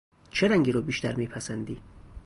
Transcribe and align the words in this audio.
چه 0.31 0.47
رنگی 0.47 0.71
رو 0.71 0.81
بیشتر 0.81 1.15
میپسندی 1.15 1.81